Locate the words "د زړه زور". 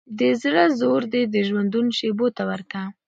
0.19-1.01